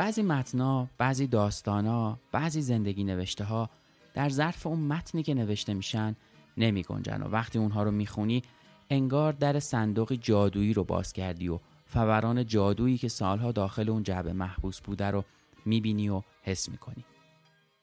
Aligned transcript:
بعضی 0.00 0.22
متنا، 0.22 0.88
بعضی 0.98 1.26
داستانا، 1.26 2.18
بعضی 2.32 2.62
زندگی 2.62 3.04
نوشته 3.04 3.44
ها 3.44 3.70
در 4.14 4.28
ظرف 4.28 4.66
اون 4.66 4.78
متنی 4.80 5.22
که 5.22 5.34
نوشته 5.34 5.74
میشن 5.74 6.16
نمی 6.56 6.82
گنجن 6.82 7.22
و 7.22 7.28
وقتی 7.28 7.58
اونها 7.58 7.82
رو 7.82 7.90
می‌خونی 7.90 8.42
انگار 8.90 9.32
در 9.32 9.60
صندوقی 9.60 10.16
جادویی 10.16 10.72
رو 10.72 10.84
باز 10.84 11.12
کردی 11.12 11.48
و 11.48 11.58
فوران 11.86 12.46
جادویی 12.46 12.98
که 12.98 13.08
سالها 13.08 13.52
داخل 13.52 13.90
اون 13.90 14.02
جعبه 14.02 14.32
محبوس 14.32 14.80
بوده 14.80 15.10
رو 15.10 15.24
می‌بینی 15.66 16.08
و 16.08 16.22
حس 16.42 16.68
می‌کنی. 16.68 17.04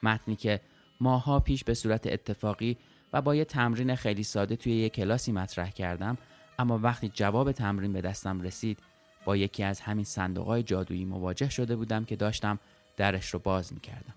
متنی 0.04 0.35
که 0.35 0.62
ماها 1.02 1.40
پیش 1.40 1.63
به 1.63 1.73
صورت 1.73 2.07
اتفاقی 2.07 2.77
و 3.13 3.21
با 3.21 3.35
یه 3.35 3.45
تمرین 3.45 3.95
خیلی 3.95 4.23
ساده 4.23 4.55
توی 4.55 4.73
یه 4.73 4.90
کلاسی 4.90 5.31
مطرح 5.31 5.70
کردم 5.70 6.18
اما 6.59 6.77
وقتی 6.77 7.09
جواب 7.09 7.52
تمرین 7.52 7.93
به 7.93 8.01
دستم 8.01 8.41
رسید 8.41 8.79
با 9.27 9.37
یکی 9.37 9.63
از 9.63 9.79
همین 9.79 10.05
صندوق 10.05 10.59
جادویی 10.59 11.05
مواجه 11.05 11.49
شده 11.49 11.75
بودم 11.75 12.05
که 12.05 12.15
داشتم 12.15 12.59
درش 12.97 13.29
رو 13.33 13.39
باز 13.39 13.73
می‌کردم. 13.73 14.13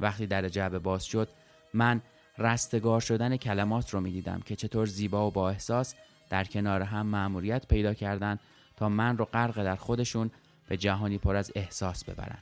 وقتی 0.00 0.26
در 0.26 0.48
جعبه 0.48 0.78
باز 0.78 1.04
شد 1.04 1.28
من 1.74 2.02
رستگار 2.38 3.00
شدن 3.00 3.36
کلمات 3.36 3.94
رو 3.94 4.00
می‌دیدم 4.00 4.40
که 4.40 4.56
چطور 4.56 4.86
زیبا 4.86 5.28
و 5.28 5.30
با 5.30 5.50
احساس 5.50 5.94
در 6.30 6.44
کنار 6.44 6.82
هم 6.82 7.06
مأموریت 7.06 7.66
پیدا 7.68 7.94
کردن 7.94 8.38
تا 8.76 8.88
من 8.88 9.18
رو 9.18 9.24
غرق 9.24 9.64
در 9.64 9.76
خودشون 9.76 10.30
به 10.68 10.76
جهانی 10.76 11.18
پر 11.18 11.36
از 11.36 11.52
احساس 11.54 12.04
ببرن 12.04 12.38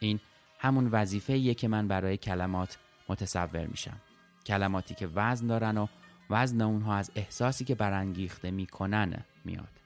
این 0.00 0.20
همون 0.58 0.88
وظیفه 0.92 1.54
که 1.54 1.68
من 1.68 1.88
برای 1.88 2.16
کلمات 2.16 2.78
متصور 3.08 3.66
میشم. 3.66 4.00
کلماتی 4.46 4.94
که 4.94 5.08
وزن 5.14 5.46
دارن 5.46 5.78
و 5.78 5.86
وزن 6.30 6.60
اونها 6.60 6.94
از 6.94 7.10
احساسی 7.14 7.64
که 7.64 7.74
برانگیخته 7.74 8.50
می‌کنن 8.50 9.24
میاد. 9.44 9.80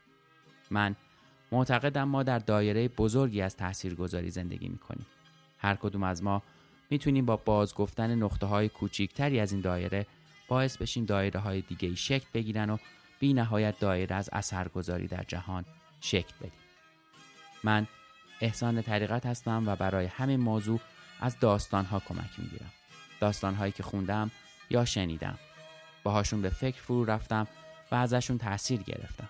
من 0.71 0.97
معتقدم 1.55 2.05
ما 2.05 2.23
در 2.23 2.39
دایره 2.39 2.89
بزرگی 2.89 3.43
از 3.43 3.57
تاثیرگذاری 3.57 4.31
زندگی 4.31 4.69
می‌کنیم. 4.69 5.07
هر 5.59 5.75
کدوم 5.75 6.03
از 6.03 6.23
ما 6.23 6.43
می‌تونیم 6.91 7.27
با 7.27 7.37
بازگفتن 7.37 8.15
نقطه 8.15 8.47
های 8.47 8.69
کوچیکتری 8.69 9.41
از 9.41 9.53
این 9.53 9.61
دایره 9.61 10.07
باعث 10.49 10.77
بشیم 10.77 11.05
دایره 11.05 11.41
های 11.41 11.61
دیگه 11.61 11.89
ای 11.89 11.97
شکل 11.97 12.27
بگیرن 12.35 12.71
و 12.71 12.77
بی 13.21 13.35
نهایت 13.35 13.79
دایره 13.79 14.17
از 14.17 14.31
اثرگذاری 14.33 15.07
در 15.07 15.25
جهان 15.29 15.65
شکل 16.01 16.35
بدیم. 16.41 16.61
من 17.65 17.87
احسان 18.41 18.83
طریقت 18.83 19.27
هستم 19.27 19.69
و 19.69 19.77
برای 19.77 20.07
همین 20.07 20.41
موضوع 20.41 20.81
از 21.21 21.39
داستان 21.41 21.85
ها 21.85 22.01
کمک 22.01 22.31
می‌گیرم. 22.39 22.73
داستان 23.21 23.55
هایی 23.55 23.73
که 23.73 23.83
خوندم 23.83 24.31
یا 24.71 24.85
شنیدم. 24.85 25.39
باهاشون 26.03 26.43
به 26.43 26.51
فکر 26.51 26.83
فرو 26.83 27.05
رفتم 27.05 27.47
و 27.91 27.95
ازشون 27.95 28.39
تاثیر 28.39 28.83
گرفتم. 28.83 29.29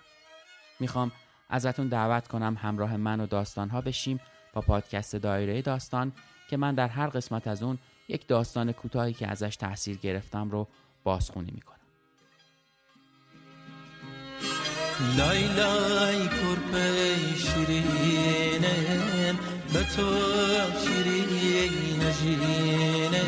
می‌خوام 0.79 1.11
ازتون 1.49 1.87
دعوت 1.87 2.27
کنم 2.27 2.57
همراه 2.61 2.97
من 2.97 3.19
و 3.19 3.27
داستان 3.27 3.69
ها 3.69 3.81
بشیم 3.81 4.19
با 4.53 4.61
پادکست 4.61 5.15
دایره 5.15 5.61
داستان 5.61 6.11
که 6.49 6.57
من 6.57 6.75
در 6.75 6.87
هر 6.87 7.07
قسمت 7.07 7.47
از 7.47 7.63
اون 7.63 7.77
یک 8.07 8.27
داستان 8.27 8.71
کوتاهی 8.71 9.13
که 9.13 9.27
ازش 9.27 9.55
تاثیر 9.55 9.97
گرفتم 9.97 10.49
رو 10.51 10.67
بازخونی 11.03 11.51
می‌کنم. 11.55 11.75
لای 15.17 15.47
لای 15.47 16.27
به 19.73 19.83
تو 19.83 20.07
شیرین 22.11 23.21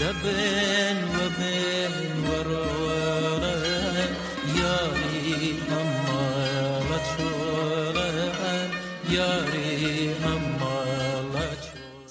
دبن 0.00 0.98
و 1.14 1.18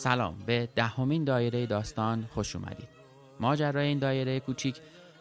سلام 0.01 0.37
به 0.45 0.69
دهمین 0.75 1.23
دایره 1.23 1.65
داستان 1.65 2.27
خوش 2.33 2.55
اومدید. 2.55 2.87
ماجرای 3.39 3.87
این 3.87 3.99
دایره 3.99 4.39
کوچیک 4.39 4.75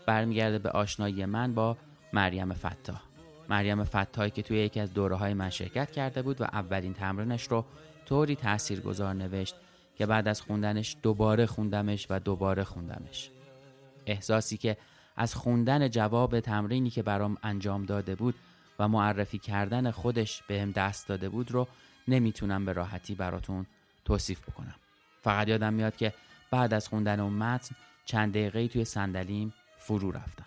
برمیگرده 0.07 0.59
به 0.59 0.71
آشنایی 0.71 1.25
من 1.25 1.55
با 1.55 1.77
مریم 2.13 2.53
فتاح. 2.53 3.01
مریم 3.49 3.85
فتاحی 3.85 4.31
که 4.31 4.43
توی 4.43 4.59
یکی 4.59 4.81
از 4.81 4.95
دوره 4.95 5.17
های 5.17 5.35
من 5.35 5.51
شرکت 5.51 5.91
کرده 5.91 6.23
بود 6.23 6.41
و 6.41 6.45
اولین 6.45 6.95
تمرینش 6.95 7.49
رو 7.49 7.65
طوری 8.07 8.37
تاثیرگذار 8.37 9.15
نوشت 9.15 9.55
که 9.97 10.07
بعد 10.07 10.29
از 10.29 10.41
خوندنش 10.41 10.97
دوباره 11.03 11.47
خوندمش 11.47 12.07
و 12.11 12.19
دوباره 12.19 12.65
خوندمش. 12.65 13.31
احساسی 14.07 14.57
که 14.57 14.77
از 15.17 15.35
خوندن 15.35 15.89
جواب 15.89 16.41
تمرینی 16.41 16.91
که 16.91 17.03
برام 17.03 17.37
انجام 17.43 17.85
داده 17.85 18.15
بود 18.15 18.35
و 18.81 18.89
معرفی 18.89 19.39
کردن 19.39 19.91
خودش 19.91 20.43
بهم 20.43 20.71
دست 20.71 21.09
داده 21.09 21.29
بود 21.29 21.51
رو 21.51 21.69
نمی‌تونم 22.09 22.65
به 22.65 22.73
راحتی 22.73 23.15
براتون 23.15 23.67
توصیف 24.05 24.43
بکنم. 24.43 24.75
فقط 25.23 25.49
یادم 25.49 25.73
میاد 25.73 25.97
که 25.97 26.13
بعد 26.51 26.75
از 26.75 26.89
خوندن 26.89 27.21
اون 27.21 27.33
متن 27.33 27.77
چند 28.05 28.33
دقیقه 28.33 28.69
توی 28.69 28.85
صندلیم 28.85 29.55
فرو 29.79 30.11
رفتم. 30.11 30.45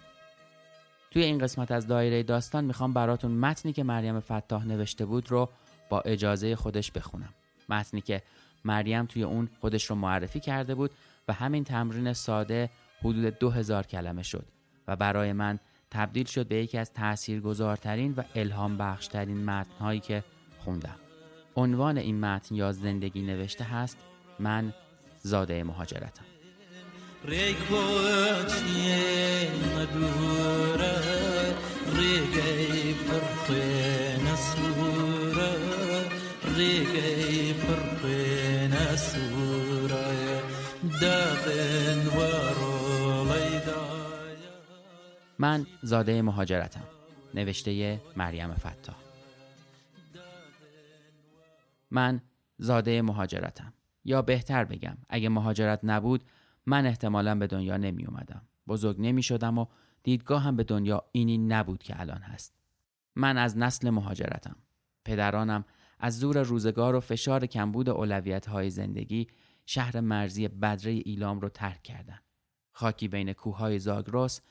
توی 1.12 1.24
این 1.24 1.38
قسمت 1.38 1.72
از 1.72 1.88
دایره 1.88 2.24
داستان 2.24 2.66
می‌خوام 2.66 2.94
براتون 2.94 3.32
متنی 3.32 3.74
که 3.74 3.84
مریم 3.84 4.20
فتاح 4.20 4.66
نوشته 4.66 5.06
بود 5.06 5.32
رو 5.32 5.50
با 5.90 6.02
اجازه 6.02 6.56
خودش 6.56 6.92
بخونم. 6.92 7.34
متنی 7.70 8.02
که 8.02 8.22
مریم 8.66 9.06
توی 9.06 9.24
اون 9.24 9.50
خودش 9.62 9.90
رو 9.90 9.96
معرفی 9.96 10.40
کرده 10.40 10.76
بود 10.76 10.92
و 11.28 11.34
همین 11.34 11.64
تمرین 11.64 12.14
ساده 12.14 12.70
حدود 13.00 13.40
دو 13.40 13.50
هزار 13.50 13.86
کلمه 13.86 14.24
شد 14.24 14.46
و 14.88 14.96
برای 14.96 15.34
من 15.34 15.60
تبدیل 15.94 16.26
شد 16.26 16.48
به 16.48 16.56
یکی 16.56 16.78
از 16.78 16.94
تاثیرگذارترین 16.94 18.14
و 18.18 18.24
الهام 18.36 18.78
بخشترین 18.78 19.46
متنهایی 19.46 20.00
که 20.00 20.24
خوندم. 20.60 20.96
عنوان 21.56 21.98
این 21.98 22.20
متن 22.20 22.56
یا 22.56 22.72
زندگی 22.72 23.22
نوشته 23.22 23.64
هست 23.64 23.98
من 24.40 24.74
زاده 25.22 25.64
مهاجرتم. 25.64 26.26
ریکوچی 27.26 28.84
من 45.54 45.66
زاده 45.82 46.22
مهاجرتم. 46.22 46.84
نوشته 47.34 48.02
مریم 48.18 48.54
فتا 48.54 48.96
من 51.92 52.22
زاده 52.58 53.02
مهاجرتم. 53.02 53.74
یا 54.06 54.22
بهتر 54.22 54.66
بگم 54.66 54.98
اگه 55.10 55.30
مهاجرت 55.30 55.80
نبود 55.84 56.24
من 56.66 56.86
احتمالا 56.86 57.36
به 57.36 57.48
دنیا 57.48 57.78
نمی 57.78 58.06
اومدم 58.06 58.42
بزرگ 58.68 58.96
نمی 59.00 59.24
شدم 59.24 59.58
و 59.58 59.66
دیدگاه 60.04 60.42
هم 60.42 60.56
به 60.56 60.64
دنیا 60.64 61.04
اینی 61.12 61.38
نبود 61.38 61.84
که 61.84 62.00
الان 62.00 62.22
هست. 62.22 62.54
من 63.16 63.38
از 63.38 63.58
نسل 63.58 63.90
مهاجرتم. 63.90 64.56
پدرانم 65.06 65.66
از 66.00 66.20
زور 66.20 66.42
روزگار 66.42 66.96
و 66.96 67.00
فشار 67.00 67.46
کمبود 67.46 67.90
اولویت 67.90 68.46
های 68.46 68.70
زندگی 68.70 69.28
شهر 69.66 70.00
مرزی 70.00 70.48
بدره 70.48 70.92
ایلام 70.92 71.40
رو 71.40 71.50
ترک 71.50 71.84
کردن. 71.84 72.20
خاکی 72.72 73.08
بین 73.08 73.34
کوههای 73.34 73.80
زاگرس 73.80 74.42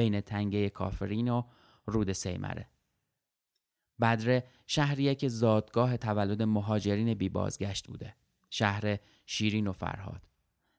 بین 0.00 0.20
تنگه 0.20 0.68
کافرین 0.68 1.28
و 1.28 1.42
رود 1.86 2.12
سیمره. 2.12 2.68
بدره 4.00 4.44
شهریه 4.66 5.14
که 5.14 5.28
زادگاه 5.28 5.96
تولد 5.96 6.42
مهاجرین 6.42 7.14
بی 7.14 7.28
بازگشت 7.28 7.88
بوده. 7.88 8.14
شهر 8.50 8.98
شیرین 9.26 9.66
و 9.66 9.72
فرهاد. 9.72 10.22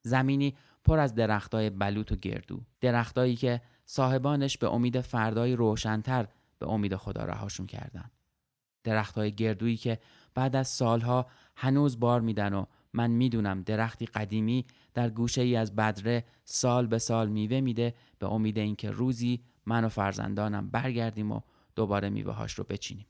زمینی 0.01 0.57
پر 0.83 0.99
از 0.99 1.15
درختای 1.15 1.69
بلوط 1.69 2.11
و 2.11 2.15
گردو. 2.15 2.61
درختایی 2.79 3.35
که 3.35 3.61
صاحبانش 3.85 4.57
به 4.57 4.73
امید 4.73 5.01
فردای 5.01 5.55
روشنتر 5.55 6.27
به 6.59 6.69
امید 6.69 6.95
خدا 6.95 7.25
رهاشون 7.25 7.67
کردن. 7.67 8.11
درختای 8.83 9.31
گردویی 9.31 9.77
که 9.77 9.99
بعد 10.33 10.55
از 10.55 10.67
سالها 10.67 11.27
هنوز 11.55 11.99
بار 11.99 12.21
میدن 12.21 12.53
و 12.53 12.65
من 12.93 13.11
می‌دونم 13.11 13.61
درختی 13.61 14.05
قدیمی 14.05 14.65
در 14.93 15.09
گوشه 15.09 15.41
ای 15.41 15.55
از 15.55 15.75
بدره 15.75 16.25
سال 16.43 16.87
به 16.87 16.99
سال 16.99 17.29
میوه 17.29 17.61
میده 17.61 17.95
به 18.19 18.27
امید 18.27 18.57
اینکه 18.57 18.91
روزی 18.91 19.43
من 19.65 19.83
و 19.85 19.89
فرزندانم 19.89 20.69
برگردیم 20.69 21.31
و 21.31 21.41
دوباره 21.75 22.09
میوه 22.09 22.33
هاش 22.33 22.53
رو 22.53 22.63
بچینیم. 22.63 23.07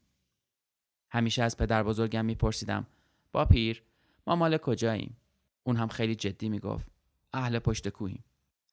همیشه 1.11 1.43
از 1.43 1.57
پدر 1.57 1.83
بزرگم 1.83 2.25
میپرسیدم 2.25 2.87
با 3.31 3.45
پیر 3.45 3.83
ما 4.27 4.35
مال 4.35 4.57
کجاییم؟ 4.57 5.17
اون 5.63 5.75
هم 5.75 5.87
خیلی 5.87 6.15
جدی 6.15 6.49
می‌گفت 6.49 6.91
اهل 7.33 7.59
پشت 7.59 7.89
کوهیم. 7.89 8.23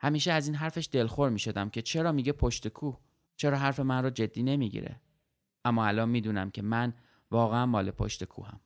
همیشه 0.00 0.32
از 0.32 0.46
این 0.46 0.56
حرفش 0.56 0.88
دلخور 0.92 1.30
می‌شدم 1.30 1.70
که 1.70 1.82
چرا 1.82 2.12
میگه 2.12 2.32
پشت 2.32 2.68
کوه؟ 2.68 2.98
چرا 3.36 3.58
حرف 3.58 3.80
من 3.80 4.04
رو 4.04 4.10
جدی 4.10 4.42
نمی‌گیره؟ 4.42 5.00
اما 5.64 5.86
الان 5.86 6.08
می‌دونم 6.08 6.50
که 6.50 6.62
من 6.62 6.94
واقعا 7.30 7.66
مال 7.66 7.90
پشت 7.90 8.24
کوهم. 8.24 8.60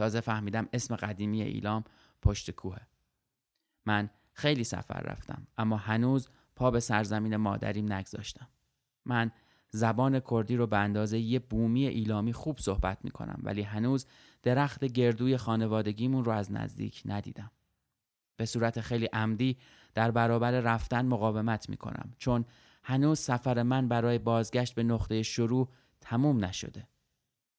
تازه 0.00 0.20
فهمیدم 0.20 0.68
اسم 0.72 0.96
قدیمی 0.96 1.42
ایلام 1.42 1.84
پشت 2.22 2.50
کوهه. 2.50 2.86
من 3.86 4.10
خیلی 4.32 4.64
سفر 4.64 5.00
رفتم 5.00 5.46
اما 5.58 5.76
هنوز 5.76 6.28
پا 6.56 6.70
به 6.70 6.80
سرزمین 6.80 7.36
مادریم 7.36 7.92
نگذاشتم. 7.92 8.48
من 9.04 9.30
زبان 9.70 10.20
کردی 10.30 10.56
رو 10.56 10.66
به 10.66 10.76
اندازه 10.78 11.18
یه 11.18 11.38
بومی 11.38 11.86
ایلامی 11.86 12.32
خوب 12.32 12.58
صحبت 12.58 12.98
می 13.04 13.10
کنم 13.10 13.40
ولی 13.42 13.62
هنوز 13.62 14.06
درخت 14.42 14.84
گردوی 14.84 15.36
خانوادگیمون 15.36 16.24
رو 16.24 16.32
از 16.32 16.52
نزدیک 16.52 17.02
ندیدم. 17.04 17.50
به 18.36 18.46
صورت 18.46 18.80
خیلی 18.80 19.06
عمدی 19.06 19.58
در 19.94 20.10
برابر 20.10 20.50
رفتن 20.50 21.06
مقاومت 21.06 21.68
می 21.68 21.76
کنم 21.76 22.12
چون 22.18 22.44
هنوز 22.82 23.18
سفر 23.18 23.62
من 23.62 23.88
برای 23.88 24.18
بازگشت 24.18 24.74
به 24.74 24.82
نقطه 24.82 25.22
شروع 25.22 25.68
تموم 26.00 26.44
نشده. 26.44 26.88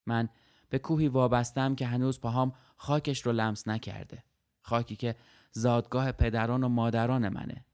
من 0.06 0.30
به 0.72 0.80
کوهی 0.80 1.08
وابستم 1.08 1.76
که 1.76 1.88
هنوز 1.88 2.20
پاهام 2.20 2.54
خاکش 2.78 3.26
رو 3.26 3.32
لمس 3.32 3.68
نکرده. 3.68 4.24
خاکی 4.62 4.96
که 4.96 5.16
زادگاه 5.52 6.12
پدران 6.12 6.64
و 6.64 6.70
مادران 6.70 7.30
منه. 7.30 7.66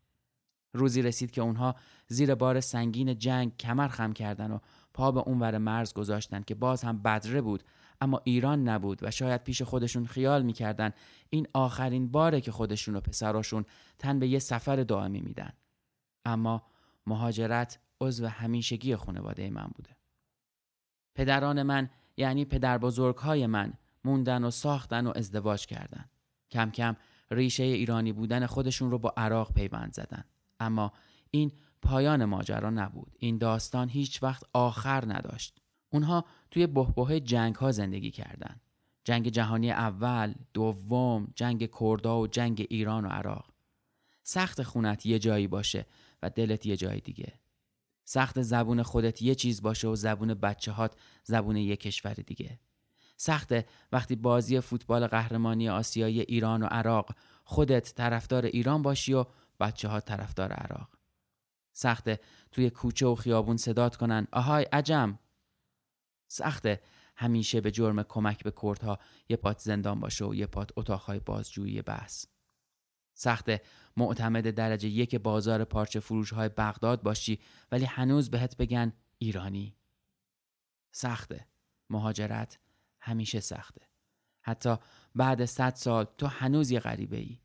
روزی 0.74 1.02
رسید 1.02 1.32
که 1.32 1.42
اونها 1.42 1.76
زیر 2.08 2.36
بار 2.36 2.60
سنگین 2.60 3.18
جنگ 3.18 3.58
کمر 3.58 3.88
خم 3.88 4.14
کردن 4.14 4.52
و 4.52 4.60
پا 4.94 5.12
به 5.12 5.20
اونور 5.20 5.58
مرز 5.58 5.94
گذاشتن 5.94 6.42
که 6.42 6.56
باز 6.56 6.84
هم 6.84 7.02
بدره 7.02 7.42
بود 7.42 7.64
اما 8.02 8.22
ایران 8.24 8.70
نبود 8.70 9.00
و 9.04 9.12
شاید 9.12 9.44
پیش 9.44 9.62
خودشون 9.62 10.06
خیال 10.06 10.42
می‌کردن 10.44 10.92
این 11.30 11.48
آخرین 11.54 12.12
باره 12.12 12.42
که 12.42 12.52
خودشون 12.52 12.96
و 12.96 13.00
پسراشون 13.00 13.66
تن 14.00 14.20
به 14.20 14.28
یه 14.28 14.40
سفر 14.40 14.76
دائمی 14.76 15.22
میدن 15.22 15.54
اما 16.26 16.64
مهاجرت 17.08 17.80
عضو 18.02 18.28
همیشگی 18.28 18.96
خانواده 18.96 19.50
من 19.50 19.68
بوده 19.76 19.98
پدران 21.16 21.64
من 21.64 21.90
یعنی 22.18 22.46
پدر 22.46 22.78
بزرگ 22.78 23.16
های 23.18 23.48
من 23.48 23.74
موندن 24.04 24.44
و 24.44 24.52
ساختن 24.52 25.08
و 25.08 25.14
ازدواج 25.16 25.66
کردن 25.66 26.06
کم 26.52 26.72
کم 26.72 26.96
ریشه 27.32 27.64
ایرانی 27.64 28.14
بودن 28.14 28.46
خودشون 28.46 28.92
رو 28.92 29.00
با 29.00 29.14
عراق 29.18 29.54
پیوند 29.54 29.94
زدن 29.94 30.24
اما 30.60 30.94
این 31.32 31.52
پایان 31.82 32.26
ماجرا 32.26 32.70
نبود 32.70 33.16
این 33.20 33.38
داستان 33.38 33.90
هیچ 33.90 34.24
وقت 34.24 34.44
آخر 34.54 35.14
نداشت 35.14 35.62
اونها 35.90 36.26
توی 36.52 36.68
بهبه 36.68 37.20
جنگ 37.20 37.56
ها 37.56 37.72
زندگی 37.72 38.12
کردند. 38.12 38.62
جنگ 39.04 39.30
جهانی 39.30 39.72
اول، 39.72 40.34
دوم، 40.54 41.28
جنگ 41.36 41.70
کردا 41.80 42.20
و 42.20 42.28
جنگ 42.28 42.68
ایران 42.70 43.06
و 43.06 43.10
عراق. 43.10 43.54
سخت 44.24 44.64
خونت 44.64 45.06
یه 45.06 45.20
جایی 45.20 45.48
باشه 45.48 45.86
و 46.24 46.30
دلت 46.30 46.66
یه 46.66 46.78
جای 46.78 47.00
دیگه. 47.00 47.34
سخت 48.10 48.42
زبون 48.42 48.84
خودت 48.84 49.22
یه 49.22 49.36
چیز 49.36 49.62
باشه 49.62 49.88
و 49.88 49.96
زبون 49.96 50.34
بچه 50.34 50.72
هات 50.72 50.96
زبون 51.24 51.58
یه 51.58 51.76
کشور 51.76 52.14
دیگه. 52.14 52.60
سخت 53.18 53.52
وقتی 53.92 54.16
بازی 54.16 54.60
فوتبال 54.60 55.08
قهرمانی 55.08 55.70
آسیایی 55.70 56.22
ایران 56.22 56.64
و 56.64 56.66
عراق 56.66 57.16
خودت 57.44 57.94
طرفدار 57.96 58.46
ایران 58.46 58.82
باشی 58.82 59.14
و 59.14 59.26
بچه 59.60 59.88
ها 59.88 60.00
طرفدار 60.00 60.52
عراق. 60.52 60.90
سخته 61.74 62.20
توی 62.52 62.70
کوچه 62.70 63.06
و 63.06 63.16
خیابون 63.16 63.58
صدات 63.58 63.96
کنن 63.96 64.28
آهای 64.32 64.64
عجم 64.64 65.20
سخته 66.28 66.82
همیشه 67.16 67.62
به 67.62 67.72
جرم 67.72 68.04
کمک 68.04 68.44
به 68.44 68.54
کردها 68.62 69.00
یه 69.30 69.38
پات 69.38 69.60
زندان 69.60 70.00
باشه 70.00 70.26
و 70.26 70.36
یه 70.36 70.46
پات 70.46 70.70
اتاقهای 70.76 71.20
بازجویی 71.20 71.82
بحث 71.82 72.26
سخته 73.14 73.62
معتمد 73.98 74.50
درجه 74.50 74.90
یک 74.90 75.16
بازار 75.16 75.64
پارچه 75.64 76.00
فروش 76.00 76.34
های 76.34 76.50
بغداد 76.50 77.02
باشی 77.02 77.40
ولی 77.72 77.86
هنوز 77.86 78.30
بهت 78.30 78.58
بگن 78.58 78.94
ایرانی. 79.18 79.76
سخته. 80.92 81.48
مهاجرت 81.90 82.60
همیشه 83.00 83.40
سخته. 83.40 83.82
حتی 84.42 84.76
بعد 85.16 85.46
صد 85.46 85.76
سال 85.76 86.08
تو 86.18 86.28
هنوز 86.28 86.72
یه 86.72 86.80
غریبه 86.80 87.18
ای 87.18 87.40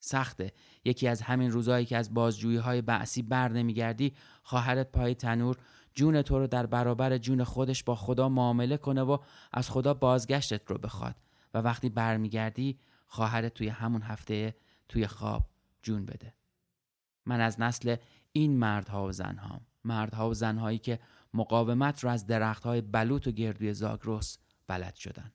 سخته. 0.00 0.52
یکی 0.84 1.08
از 1.08 1.22
همین 1.22 1.50
روزایی 1.50 1.86
که 1.86 1.96
از 1.96 2.14
بازجویی 2.14 2.56
های 2.56 2.82
بعثی 2.82 3.22
بر 3.22 3.48
نمیگردی 3.48 4.14
خواهرت 4.42 4.92
پای 4.92 5.14
تنور 5.14 5.56
جون 5.94 6.22
تو 6.22 6.38
رو 6.38 6.46
در 6.46 6.66
برابر 6.66 7.18
جون 7.18 7.44
خودش 7.44 7.84
با 7.84 7.94
خدا 7.94 8.28
معامله 8.28 8.76
کنه 8.76 9.02
و 9.02 9.18
از 9.52 9.70
خدا 9.70 9.94
بازگشتت 9.94 10.70
رو 10.70 10.78
بخواد. 10.78 11.16
و 11.54 11.58
وقتی 11.58 11.88
برمیگردی 11.88 12.78
خواهرت 13.06 13.54
توی 13.54 13.68
همون 13.68 14.02
هفته 14.02 14.54
توی 14.88 15.06
خواب 15.06 15.50
جون 15.88 16.06
بده. 16.06 16.34
من 17.26 17.40
از 17.40 17.60
نسل 17.60 17.96
این 18.32 18.58
مردها 18.58 19.06
و 19.06 19.12
زنهام 19.12 19.66
مردها 19.84 20.30
و 20.30 20.34
زنهایی 20.34 20.78
که 20.78 20.98
مقاومت 21.34 22.04
رو 22.04 22.10
از 22.10 22.26
درختهای 22.26 22.80
بلوط 22.80 23.26
و 23.26 23.30
گردوی 23.30 23.74
زاگرس 23.74 24.38
بلد 24.66 24.94
شدن. 24.94 25.32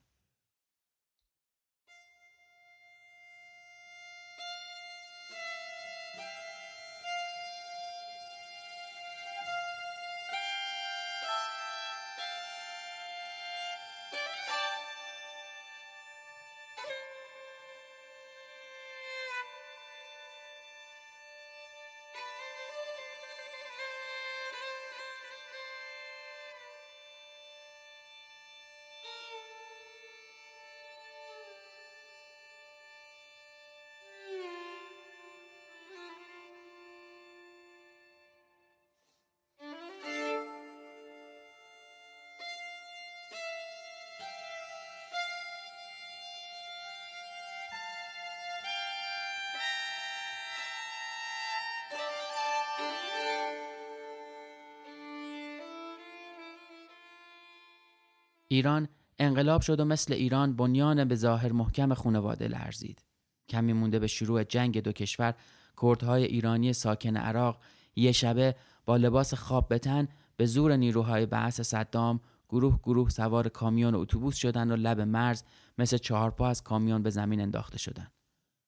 ایران 58.54 58.88
انقلاب 59.18 59.60
شد 59.60 59.80
و 59.80 59.84
مثل 59.84 60.12
ایران 60.12 60.56
بنیان 60.56 61.04
به 61.04 61.14
ظاهر 61.14 61.52
محکم 61.52 61.94
خانواده 61.94 62.48
لرزید. 62.48 63.04
کمی 63.48 63.72
مونده 63.72 63.98
به 63.98 64.06
شروع 64.06 64.44
جنگ 64.44 64.80
دو 64.80 64.92
کشور 64.92 65.34
کردهای 65.82 66.24
ایرانی 66.24 66.72
ساکن 66.72 67.16
عراق 67.16 67.60
یه 67.96 68.12
شبه 68.12 68.54
با 68.86 68.96
لباس 68.96 69.34
خواب 69.34 69.74
بتن 69.74 70.08
به 70.36 70.46
زور 70.46 70.76
نیروهای 70.76 71.26
بعث 71.26 71.60
صدام 71.60 72.20
گروه 72.48 72.78
گروه 72.82 73.10
سوار 73.10 73.48
کامیون 73.48 73.94
و 73.94 73.98
اتوبوس 73.98 74.36
شدن 74.36 74.70
و 74.70 74.76
لب 74.76 75.00
مرز 75.00 75.42
مثل 75.78 75.96
چهارپا 75.96 76.48
از 76.48 76.62
کامیون 76.62 77.02
به 77.02 77.10
زمین 77.10 77.40
انداخته 77.40 77.78
شدن. 77.78 78.06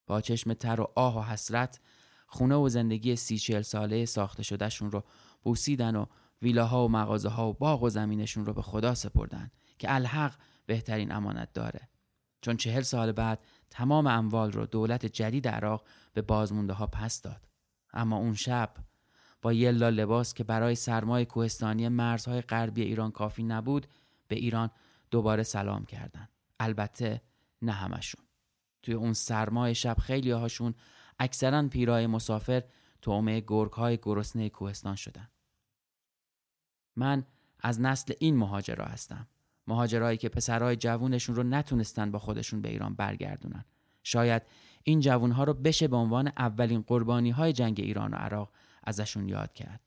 با 0.06 0.20
چشم 0.20 0.54
تر 0.54 0.80
و 0.80 0.92
آه 0.94 1.18
و 1.18 1.22
حسرت 1.22 1.80
خونه 2.26 2.54
و 2.54 2.68
زندگی 2.68 3.16
سی 3.16 3.38
چهل 3.38 3.62
ساله 3.62 4.04
ساخته 4.04 4.42
شدهشون 4.42 4.90
رو 4.90 5.04
بوسیدن 5.42 5.96
و 5.96 6.06
ویلاها 6.42 6.84
و 6.84 6.88
مغازه 6.88 7.28
ها 7.28 7.50
و 7.50 7.52
باغ 7.52 7.82
و 7.82 7.90
زمینشون 7.90 8.46
رو 8.46 8.52
به 8.52 8.62
خدا 8.62 8.94
سپردن 8.94 9.50
که 9.78 9.94
الحق 9.94 10.34
بهترین 10.66 11.12
امانت 11.12 11.52
داره. 11.52 11.88
چون 12.40 12.56
چهل 12.56 12.82
سال 12.82 13.12
بعد 13.12 13.42
تمام 13.70 14.06
اموال 14.06 14.52
رو 14.52 14.66
دولت 14.66 15.06
جدید 15.06 15.48
عراق 15.48 15.86
به 16.12 16.22
بازمونده 16.22 16.72
ها 16.72 16.86
پس 16.86 17.22
داد. 17.22 17.48
اما 17.92 18.16
اون 18.16 18.34
شب 18.34 18.74
با 19.42 19.52
یلا 19.52 19.88
لباس 19.88 20.34
که 20.34 20.44
برای 20.44 20.74
سرمای 20.74 21.24
کوهستانی 21.24 21.88
مرزهای 21.88 22.40
غربی 22.40 22.82
ایران 22.82 23.10
کافی 23.10 23.42
نبود 23.42 23.86
به 24.28 24.36
ایران 24.36 24.70
دوباره 25.10 25.42
سلام 25.42 25.84
کردن. 25.84 26.28
البته 26.60 27.22
نه 27.62 27.72
همشون. 27.72 28.24
توی 28.82 28.94
اون 28.94 29.12
سرمای 29.12 29.74
شب 29.74 29.96
خیلی 29.98 30.30
هاشون 30.30 30.74
اکثرا 31.18 31.68
پیرای 31.68 32.06
مسافر 32.06 32.62
تومه 33.02 33.40
گرگ 33.46 33.72
های 33.72 33.96
گرسنه 33.96 34.48
کوهستان 34.48 34.96
شدن. 34.96 35.28
من 36.96 37.24
از 37.60 37.80
نسل 37.80 38.14
این 38.18 38.36
مهاجرا 38.36 38.84
هستم. 38.84 39.28
مهاجرایی 39.66 40.18
که 40.18 40.28
پسرای 40.28 40.76
جوونشون 40.76 41.36
رو 41.36 41.42
نتونستن 41.42 42.10
با 42.10 42.18
خودشون 42.18 42.62
به 42.62 42.68
ایران 42.68 42.94
برگردونن 42.94 43.64
شاید 44.02 44.42
این 44.82 45.00
جوانها 45.00 45.44
رو 45.44 45.54
بشه 45.54 45.88
به 45.88 45.96
عنوان 45.96 46.32
اولین 46.36 46.80
قربانی 46.80 47.30
های 47.30 47.52
جنگ 47.52 47.80
ایران 47.80 48.14
و 48.14 48.16
عراق 48.16 48.52
ازشون 48.84 49.28
یاد 49.28 49.52
کرد. 49.52 49.80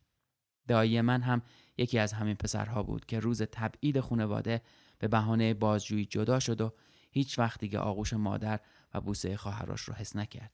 دایی 0.67 1.01
من 1.01 1.21
هم 1.21 1.41
یکی 1.77 1.99
از 1.99 2.13
همین 2.13 2.35
پسرها 2.35 2.83
بود 2.83 3.05
که 3.05 3.19
روز 3.19 3.41
تبعید 3.41 3.99
خانواده 3.99 4.61
به 4.99 5.07
بهانه 5.07 5.53
بازجویی 5.53 6.05
جدا 6.05 6.39
شد 6.39 6.61
و 6.61 6.73
هیچ 7.11 7.39
وقت 7.39 7.59
دیگه 7.59 7.79
آغوش 7.79 8.13
مادر 8.13 8.59
و 8.93 9.01
بوسه 9.01 9.37
خواهرش 9.37 9.81
رو 9.81 9.93
حس 9.93 10.15
نکرد. 10.15 10.51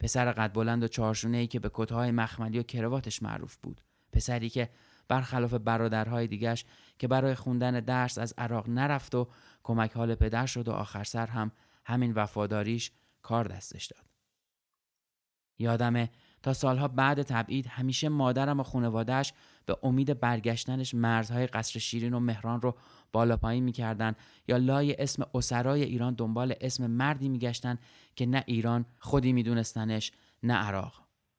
پسر 0.00 0.32
قد 0.32 0.52
بلند 0.52 0.82
و 0.82 0.88
چارشونه 0.88 1.36
ای 1.36 1.46
که 1.46 1.60
به 1.60 1.70
کتهای 1.74 2.10
مخملی 2.10 2.58
و 2.58 2.62
کرواتش 2.62 3.22
معروف 3.22 3.56
بود. 3.62 3.80
پسری 4.12 4.50
که 4.50 4.70
برخلاف 5.08 5.54
برادرهای 5.54 6.26
دیگش 6.26 6.64
که 6.98 7.08
برای 7.08 7.34
خوندن 7.34 7.80
درس 7.80 8.18
از 8.18 8.34
عراق 8.38 8.68
نرفت 8.68 9.14
و 9.14 9.28
کمک 9.62 9.92
حال 9.92 10.14
پدر 10.14 10.46
شد 10.46 10.68
و 10.68 10.72
آخر 10.72 11.04
سر 11.04 11.26
هم 11.26 11.52
همین 11.84 12.12
وفاداریش 12.12 12.90
کار 13.22 13.44
دستش 13.44 13.86
داد. 13.86 14.06
یادمه 15.58 16.10
تا 16.42 16.52
سالها 16.52 16.88
بعد 16.88 17.22
تبعید 17.22 17.66
همیشه 17.66 18.08
مادرم 18.08 18.60
و 18.60 18.62
خانوادهش 18.62 19.32
به 19.66 19.76
امید 19.82 20.20
برگشتنش 20.20 20.94
مرزهای 20.94 21.46
قصر 21.46 21.78
شیرین 21.78 22.14
و 22.14 22.20
مهران 22.20 22.60
رو 22.60 22.76
بالا 23.12 23.36
پایین 23.36 23.64
می‌کردن 23.64 24.14
یا 24.48 24.56
لای 24.56 24.96
اسم 24.98 25.26
اسرای 25.34 25.82
ایران 25.82 26.14
دنبال 26.14 26.54
اسم 26.60 26.86
مردی 26.86 27.28
میگشتن 27.28 27.78
که 28.16 28.26
نه 28.26 28.44
ایران 28.46 28.86
خودی 28.98 29.32
میدونستنش 29.32 30.12
نه 30.42 30.54
عراق 30.54 30.92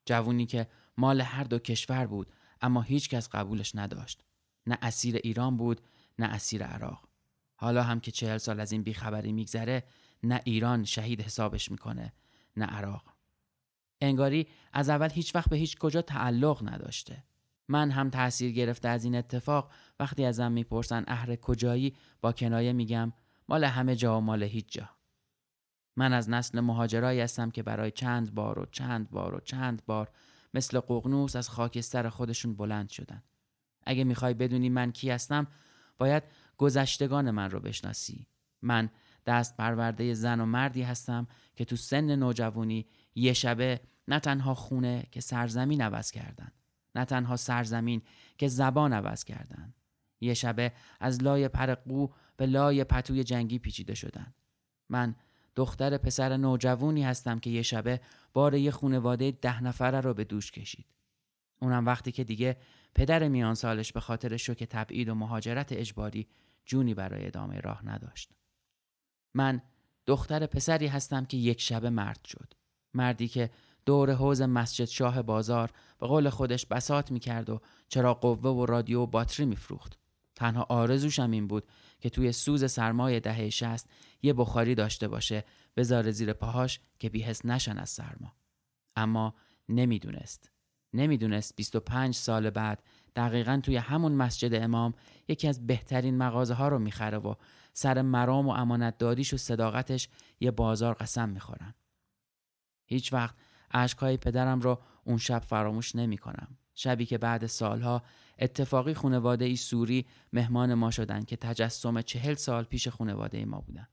جوونی 0.06 0.46
که 0.46 0.68
مال 0.98 1.22
هر 1.22 1.44
دو 1.44 1.60
کشور 1.60 2.08
بود 2.08 2.32
اما 2.62 2.82
هیچ 2.82 3.10
کس 3.10 3.30
قبولش 3.30 3.76
نداشت. 3.76 4.24
نه 4.68 4.78
اسیر 4.82 5.16
ایران 5.16 5.58
بود 5.58 5.82
نه 6.20 6.26
اسیر 6.26 6.64
عراق. 6.64 7.08
حالا 7.56 7.84
هم 7.84 8.00
که 8.00 8.12
چهل 8.12 8.38
سال 8.38 8.60
از 8.60 8.72
این 8.72 8.84
بیخبری 8.84 9.32
میگذره 9.32 9.84
نه 10.24 10.42
ایران 10.44 10.84
شهید 10.84 11.22
حسابش 11.22 11.72
می‌کنه 11.72 12.14
نه 12.58 12.66
عراق. 12.66 13.14
انگاری 14.02 14.48
از 14.74 14.90
اول 14.90 15.10
هیچ 15.12 15.36
وقت 15.36 15.50
به 15.50 15.58
هیچ 15.58 15.78
کجا 15.78 16.02
تعلق 16.02 16.70
نداشته. 16.74 17.24
من 17.68 17.92
هم 17.92 18.10
تاثیر 18.10 18.52
گرفته 18.52 18.90
از 18.90 19.04
این 19.04 19.16
اتفاق 19.16 19.72
وقتی 20.00 20.26
ازم 20.26 20.52
می‌پرسن 20.52 21.04
اهر 21.08 21.36
کجایی 21.36 21.96
با 22.22 22.32
کنایه 22.32 22.74
میگم 22.74 23.14
مال 23.50 23.64
همه 23.64 23.96
جا 23.96 24.18
و 24.18 24.22
مال 24.22 24.44
هیچ 24.44 24.66
جا. 24.68 24.90
من 25.96 26.14
از 26.14 26.30
نسل 26.30 26.60
مهاجرایی 26.60 27.20
هستم 27.20 27.52
که 27.52 27.64
برای 27.64 27.92
چند 27.92 28.34
بار 28.34 28.60
و 28.60 28.66
چند 28.66 29.10
بار 29.10 29.36
و 29.36 29.40
چند 29.40 29.86
بار 29.86 30.12
مثل 30.54 30.80
ققنوس 30.80 31.36
از 31.36 31.50
خاکستر 31.50 32.10
خودشون 32.10 32.56
بلند 32.56 32.90
شدن. 32.90 33.24
اگه 33.84 34.04
می‌خوای 34.04 34.34
بدونی 34.34 34.70
من 34.70 34.92
کی 34.92 35.10
هستم 35.10 35.48
باید 35.98 36.24
گذشتگان 36.58 37.32
من 37.32 37.52
رو 37.52 37.60
بشناسی. 37.60 38.28
من 38.62 38.90
دست 39.26 39.58
پرورده 39.58 40.14
زن 40.14 40.40
و 40.40 40.46
مردی 40.46 40.82
هستم 40.82 41.28
که 41.56 41.66
تو 41.66 41.76
سن 41.76 42.16
نوجوانی 42.16 42.86
یه 43.16 43.34
شبه 43.34 43.80
نه 44.08 44.20
تنها 44.20 44.56
خونه 44.56 45.04
که 45.12 45.22
سرزمین 45.22 45.82
عوض 45.82 46.12
کردن 46.12 46.52
نه 46.96 47.06
تنها 47.06 47.36
سرزمین 47.36 48.02
که 48.38 48.48
زبان 48.48 48.94
عوض 48.94 49.24
کردن 49.24 49.74
یه 50.22 50.34
شبه 50.34 50.72
از 51.00 51.24
لای 51.24 51.48
پرقو 51.48 52.08
به 52.38 52.46
لای 52.46 52.84
پتوی 52.84 53.24
جنگی 53.24 53.60
پیچیده 53.60 53.96
شدن. 53.96 54.34
من 54.90 55.16
دختر 55.56 55.98
پسر 55.98 56.38
نوجوانی 56.38 57.04
هستم 57.04 57.40
که 57.40 57.50
یه 57.50 57.62
شبه 57.62 58.02
بار 58.38 58.54
یه 58.54 58.72
خونواده 58.72 59.32
ده 59.32 59.64
نفره 59.64 60.02
رو 60.02 60.14
به 60.14 60.24
دوش 60.24 60.52
کشید. 60.52 60.86
اونم 61.62 61.86
وقتی 61.86 62.12
که 62.12 62.24
دیگه 62.24 62.58
پدر 62.96 63.28
میان 63.28 63.56
سالش 63.56 63.94
به 63.94 64.00
خاطر 64.00 64.38
شوک 64.38 64.64
تبعید 64.64 65.10
و 65.10 65.16
مهاجرت 65.16 65.72
اجباری 65.72 66.28
جونی 66.66 66.94
برای 66.94 67.28
ادامه 67.28 67.60
راه 67.60 67.86
نداشت. 67.86 68.30
من 69.34 69.62
دختر 70.06 70.46
پسری 70.46 70.88
هستم 70.88 71.26
که 71.26 71.38
یک 71.38 71.62
شبه 71.62 71.90
مرد 71.90 72.26
شد. 72.26 72.54
مردی 72.94 73.28
که 73.28 73.50
دور 73.86 74.12
حوز 74.12 74.42
مسجد 74.42 74.86
شاه 74.86 75.22
بازار 75.22 75.72
به 76.00 76.08
قول 76.08 76.30
خودش 76.30 76.66
بسات 76.66 77.12
می‌کرد 77.12 77.50
و 77.50 77.62
چرا 77.88 78.14
قوه 78.14 78.52
و 78.52 78.66
رادیو 78.66 79.02
و 79.02 79.06
باتری 79.06 79.46
میفروخت. 79.46 80.00
تنها 80.36 80.66
آرزوشم 80.70 81.32
این 81.32 81.48
بود 81.48 81.68
که 82.00 82.10
توی 82.10 82.32
سوز 82.32 82.72
سرمای 82.72 83.20
دهه 83.20 83.50
شست 83.50 83.90
یه 84.22 84.34
بخاری 84.34 84.76
داشته 84.76 85.08
باشه 85.08 85.44
بذاره 85.78 86.12
زیر 86.12 86.34
پاهاش 86.34 86.80
که 87.00 87.10
بیهست 87.10 87.46
نشن 87.46 87.78
از 87.78 87.90
سرما 87.90 88.36
اما 88.96 89.36
نمی‌دونست 89.70 90.52
نمی‌دونست 90.94 91.56
25 91.56 92.16
سال 92.16 92.50
بعد 92.50 92.84
دقیقا 93.16 93.60
توی 93.64 93.76
همون 93.76 94.12
مسجد 94.12 94.54
امام 94.54 94.94
یکی 95.28 95.48
از 95.48 95.68
بهترین 95.68 96.18
مغازه 96.18 96.54
ها 96.54 96.68
رو 96.68 96.80
می‌خره 96.80 97.18
و 97.18 97.34
سر 97.74 98.02
مرام 98.02 98.48
و 98.48 98.52
امانت 98.52 98.98
دادیش 98.98 99.34
و 99.34 99.38
صداقتش 99.38 100.10
یه 100.40 100.52
بازار 100.52 100.94
قسم 100.94 101.30
می‌خورن 101.30 101.74
هیچ 102.86 103.14
وقت 103.14 103.36
عشقهای 103.72 104.18
پدرم 104.18 104.62
رو 104.62 104.82
اون 105.04 105.18
شب 105.18 105.40
فراموش 105.40 105.96
نمی 105.96 106.18
کنم. 106.18 106.58
شبی 106.74 107.06
که 107.06 107.18
بعد 107.18 107.46
سالها 107.46 108.04
اتفاقی 108.40 108.94
خانواده 108.94 109.46
ای 109.46 109.56
سوری 109.56 110.06
مهمان 110.34 110.74
ما 110.74 110.92
شدن 110.92 111.24
که 111.24 111.36
تجسم 111.36 112.02
چهل 112.02 112.34
سال 112.34 112.64
پیش 112.64 112.88
خانواده 112.88 113.46
ما 113.46 113.62
بودن. 113.62 113.88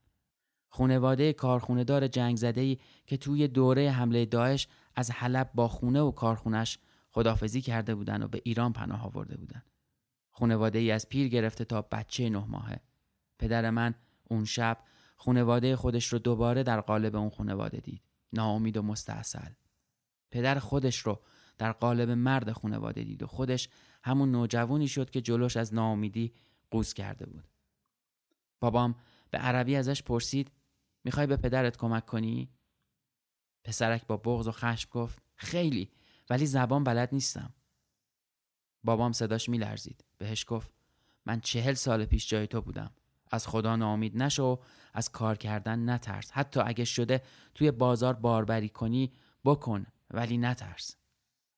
خانواده 0.75 1.33
کارخونهدار 1.33 2.09
جنگ 2.09 2.37
زده 2.37 2.61
ای 2.61 2.79
که 3.07 3.17
توی 3.17 3.49
دوره 3.49 3.91
حمله 3.91 4.25
داعش 4.27 4.69
از 4.97 5.11
حلب 5.11 5.51
با 5.55 5.69
خونه 5.69 6.01
و 6.01 6.11
کارخونش 6.11 6.79
خدافزی 7.11 7.61
کرده 7.61 7.95
بودن 7.95 8.23
و 8.23 8.29
به 8.29 8.41
ایران 8.45 8.73
پناه 8.73 9.05
آورده 9.05 9.37
بودن. 9.37 9.63
خانواده 10.31 10.79
ای 10.79 10.91
از 10.91 11.09
پیر 11.09 11.29
گرفته 11.29 11.65
تا 11.65 11.83
بچه 11.83 12.29
نه 12.29 12.45
ماهه. 12.45 12.81
پدر 13.39 13.71
من 13.71 13.95
اون 14.25 14.45
شب 14.45 14.79
خانواده 15.17 15.77
خودش 15.77 16.07
رو 16.07 16.19
دوباره 16.19 16.63
در 16.63 16.81
قالب 16.81 17.17
اون 17.17 17.31
خانواده 17.31 17.79
دید. 17.79 18.03
ناامید 18.33 18.77
و 18.77 18.83
مستحصل. 18.83 19.51
پدر 20.31 20.59
خودش 20.59 20.99
رو 20.99 21.21
در 21.59 21.73
قالب 21.73 22.11
مرد 22.11 22.53
خانواده 22.53 23.05
دید 23.05 23.23
و 23.23 23.27
خودش 23.27 23.69
همون 24.03 24.31
نوجوانی 24.31 24.89
شد 24.89 25.11
که 25.11 25.21
جلوش 25.21 25.57
از 25.57 25.75
ناامیدی 25.75 26.33
قوز 26.71 26.95
کرده 26.95 27.27
بود. 27.27 27.45
بابام 28.61 28.95
به 29.31 29.39
عربی 29.39 29.77
ازش 29.77 30.03
پرسید 30.03 30.51
می‌خوای 31.05 31.27
به 31.27 31.37
پدرت 31.37 31.77
کمک 31.77 32.07
کنی؟ 32.07 32.51
پسرک 33.65 34.07
با 34.07 34.17
بغض 34.17 34.49
و 34.49 34.53
خشم 34.53 34.89
گفت 34.91 35.23
خیلی 35.35 35.91
ولی 36.31 36.47
زبان 36.47 36.85
بلد 36.85 37.09
نیستم. 37.13 37.55
بابام 38.85 39.13
صداش 39.13 39.49
میلرزید. 39.49 40.05
بهش 40.19 40.45
گفت 40.49 40.73
من 41.27 41.41
چهل 41.41 41.75
سال 41.75 42.05
پیش 42.05 42.29
جای 42.29 42.47
تو 42.47 42.61
بودم. 42.63 42.91
از 43.31 43.47
خدا 43.47 43.77
ناامید 43.77 44.17
نشو 44.17 44.61
از 44.93 45.09
کار 45.09 45.37
کردن 45.37 45.91
نترس 45.91 46.31
حتی 46.33 46.61
اگه 46.61 46.85
شده 46.85 47.23
توی 47.55 47.71
بازار 47.71 48.15
باربری 48.15 48.69
کنی 48.69 49.13
بکن 49.45 49.87
ولی 50.11 50.39
نترس 50.39 50.97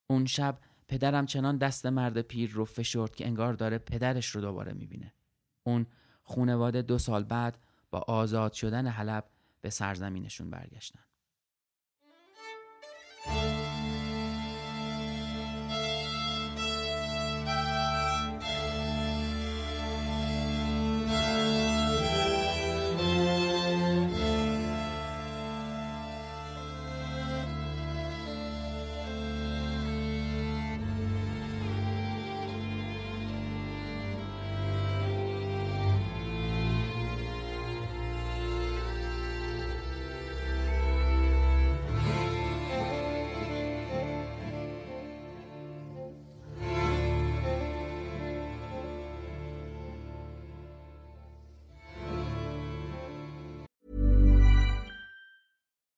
اون 0.07 0.27
شب 0.27 0.59
پدرم 0.89 1.27
چنان 1.27 1.59
دست 1.59 1.87
مرد 1.87 2.21
پیر 2.21 2.51
رو 2.51 2.65
فشرد 2.65 3.15
که 3.15 3.27
انگار 3.27 3.53
داره 3.53 3.79
پدرش 3.79 4.27
رو 4.27 4.41
دوباره 4.41 4.73
می‌بینه 4.73 5.13
اون 5.63 5.87
خونواده 6.23 6.83
دو 6.83 6.99
سال 6.99 7.25
بعد 7.25 7.59
با 7.91 7.99
آزاد 7.99 8.53
شدن 8.53 8.87
حلب 8.87 9.25
به 9.67 9.71
سرزمینشون 9.71 10.51
برگشتن. 10.51 11.05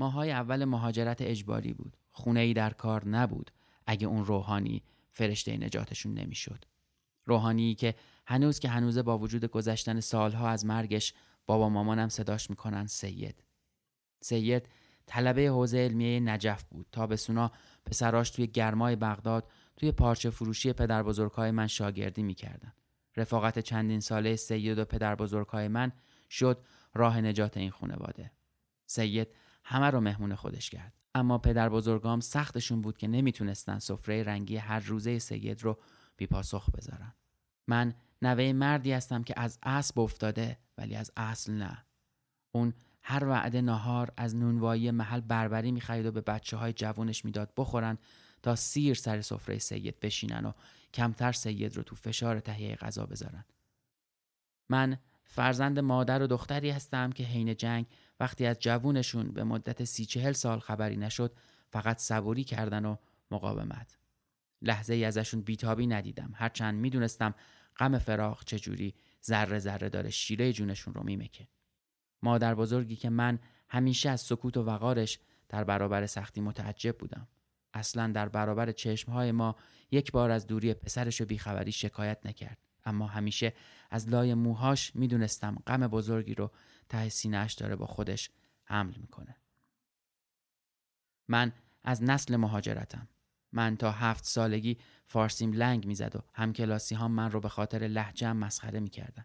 ماهای 0.00 0.30
اول 0.30 0.64
مهاجرت 0.64 1.22
اجباری 1.22 1.72
بود. 1.72 1.96
خونه 2.10 2.40
ای 2.40 2.54
در 2.54 2.70
کار 2.70 3.08
نبود 3.08 3.50
اگه 3.86 4.06
اون 4.06 4.24
روحانی 4.24 4.82
فرشته 5.10 5.56
نجاتشون 5.56 6.14
نمی‌شد. 6.14 6.64
روحانی 7.26 7.74
که 7.74 7.94
هنوز 8.26 8.58
که 8.58 8.68
هنوزه 8.68 9.02
با 9.02 9.18
وجود 9.18 9.44
گذشتن 9.44 10.00
سالها 10.00 10.48
از 10.48 10.66
مرگش 10.66 11.14
بابا 11.46 11.68
مامانم 11.68 12.08
صداش 12.08 12.50
می‌کنن 12.50 12.86
سید. 12.86 13.44
سید 14.20 14.68
طلبه 15.06 15.46
حوزه 15.46 15.78
علمیه 15.78 16.20
نجف 16.20 16.62
بود 16.62 16.86
تا 16.92 17.06
به 17.06 17.16
سونا 17.16 17.52
پسراش 17.86 18.30
توی 18.30 18.46
گرمای 18.46 18.96
بغداد 18.96 19.50
توی 19.76 19.92
پارچه 19.92 20.30
فروشی 20.30 20.72
پدر 20.72 21.02
من 21.50 21.66
شاگردی 21.66 22.22
می‌کردن. 22.22 22.72
رفاقت 23.16 23.58
چندین 23.58 24.00
ساله 24.00 24.36
سید 24.36 24.78
و 24.78 24.84
پدر 24.84 25.68
من 25.68 25.92
شد 26.30 26.64
راه 26.94 27.20
نجات 27.20 27.56
این 27.56 27.70
خانواده. 27.70 28.30
سید 28.86 29.28
همه 29.64 29.86
رو 29.86 30.00
مهمون 30.00 30.34
خودش 30.34 30.70
کرد. 30.70 30.92
اما 31.14 31.38
پدر 31.38 31.68
بزرگام 31.68 32.20
سختشون 32.20 32.80
بود 32.80 32.98
که 32.98 33.08
نمی‌تونستن 33.08 33.78
سفره 33.78 34.22
رنگی 34.22 34.56
هر 34.56 34.80
روزه 34.80 35.18
سید 35.18 35.62
رو 35.62 35.78
بی 36.16 36.26
پاسخ 36.26 36.70
بذارن. 36.70 37.14
من 37.68 37.94
نوه 38.22 38.52
مردی 38.52 38.92
هستم 38.92 39.22
که 39.22 39.34
از 39.36 39.58
اسب 39.62 39.98
افتاده 39.98 40.58
ولی 40.78 40.96
از 40.96 41.12
اصل 41.16 41.52
نه. 41.52 41.86
اون 42.52 42.74
هر 43.02 43.24
وعده 43.24 43.60
نهار 43.60 44.12
از 44.16 44.36
نونوایی 44.36 44.90
محل 44.90 45.20
بربری 45.20 45.72
می‌خرید 45.72 46.06
و 46.06 46.12
به 46.12 46.20
بچه 46.20 46.56
های 46.56 46.72
جوانش 46.72 47.24
می‌داد 47.24 47.52
بخورن 47.56 47.98
تا 48.42 48.56
سیر 48.56 48.94
سر 48.94 49.20
سفره 49.20 49.58
سید 49.58 50.00
بشینن 50.00 50.44
و 50.44 50.52
کمتر 50.94 51.32
سید 51.32 51.76
رو 51.76 51.82
تو 51.82 51.96
فشار 51.96 52.40
تهیه 52.40 52.76
غذا 52.76 53.06
بذارن. 53.06 53.44
من 54.68 54.98
فرزند 55.24 55.78
مادر 55.78 56.22
و 56.22 56.26
دختری 56.26 56.70
هستم 56.70 57.12
که 57.12 57.24
حین 57.24 57.56
جنگ 57.56 57.86
وقتی 58.20 58.46
از 58.46 58.58
جوونشون 58.58 59.32
به 59.32 59.44
مدت 59.44 59.84
سی 59.84 60.06
چهل 60.06 60.32
سال 60.32 60.58
خبری 60.58 60.96
نشد 60.96 61.36
فقط 61.68 61.98
صبوری 61.98 62.44
کردن 62.44 62.84
و 62.84 62.96
مقاومت. 63.30 63.98
لحظه 64.62 64.94
ای 64.94 65.04
ازشون 65.04 65.40
بیتابی 65.40 65.86
ندیدم 65.86 66.32
هرچند 66.34 66.74
می‌دونستم 66.74 67.34
غم 67.76 67.98
فراغ 67.98 68.44
چجوری 68.44 68.94
ذره 69.24 69.58
ذره 69.58 69.88
داره 69.88 70.10
شیره 70.10 70.52
جونشون 70.52 70.94
رو 70.94 71.02
میمکه. 71.02 71.48
مادر 72.22 72.54
بزرگی 72.54 72.96
که 72.96 73.10
من 73.10 73.38
همیشه 73.68 74.10
از 74.10 74.20
سکوت 74.20 74.56
و 74.56 74.62
وقارش 74.62 75.18
در 75.48 75.64
برابر 75.64 76.06
سختی 76.06 76.40
متعجب 76.40 76.98
بودم. 76.98 77.28
اصلا 77.74 78.12
در 78.12 78.28
برابر 78.28 78.72
چشمهای 78.72 79.32
ما 79.32 79.56
یک 79.90 80.12
بار 80.12 80.30
از 80.30 80.46
دوری 80.46 80.74
پسرش 80.74 81.20
و 81.20 81.24
بیخبری 81.24 81.72
شکایت 81.72 82.26
نکرد. 82.26 82.58
اما 82.84 83.06
همیشه 83.06 83.52
از 83.90 84.08
لای 84.08 84.34
موهاش 84.34 84.96
می‌دونستم 84.96 85.62
غم 85.66 85.86
بزرگی 85.86 86.34
رو 86.34 86.50
ته 86.90 87.08
سینهش 87.08 87.52
داره 87.52 87.76
با 87.76 87.86
خودش 87.86 88.30
حمل 88.64 88.94
می‌کنه. 88.96 89.36
من 91.28 91.52
از 91.84 92.02
نسل 92.02 92.36
مهاجرتم. 92.36 93.08
من 93.52 93.76
تا 93.76 93.90
هفت 93.92 94.24
سالگی 94.24 94.78
فارسیم 95.06 95.52
لنگ 95.52 95.86
می‌زد 95.86 96.16
و 96.16 96.20
همکلاسی 96.34 96.94
ها 96.94 97.08
من 97.08 97.30
رو 97.30 97.40
به 97.40 97.48
خاطر 97.48 97.78
لحجم 97.78 98.36
مسخره 98.36 98.80
می‌کردن. 98.80 99.24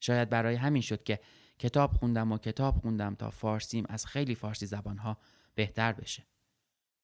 شاید 0.00 0.30
برای 0.30 0.54
همین 0.54 0.82
شد 0.82 1.02
که 1.02 1.20
کتاب 1.58 1.92
خوندم 1.92 2.32
و 2.32 2.38
کتاب 2.38 2.76
خوندم 2.76 3.14
تا 3.14 3.30
فارسیم 3.30 3.84
از 3.88 4.06
خیلی 4.06 4.34
فارسی 4.34 4.66
زبانها 4.66 5.18
بهتر 5.54 5.92
بشه. 5.92 6.26